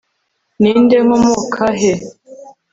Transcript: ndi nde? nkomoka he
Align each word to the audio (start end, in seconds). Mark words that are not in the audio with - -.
ndi 0.59 0.71
nde? 0.83 0.97
nkomoka 1.05 1.63
he 1.81 1.93